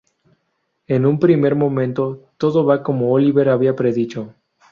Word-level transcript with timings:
En 0.87 1.05
un 1.05 1.19
primer 1.19 1.53
momento, 1.55 2.25
todo 2.39 2.65
va 2.65 2.81
como 2.81 3.13
Oliver 3.13 3.49
había 3.49 3.75
predicho. 3.75 4.33